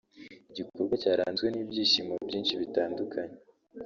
[0.51, 3.37] igikorwa cyaranzwe n’ibyishimo byinshi bitandukanye